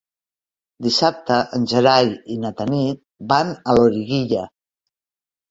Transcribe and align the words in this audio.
Dissabte 0.85 1.37
en 1.57 1.67
Gerai 1.73 2.09
i 2.37 2.39
na 2.47 2.53
Tanit 2.63 3.03
van 3.35 3.53
a 3.53 3.77
Loriguilla. 3.81 4.49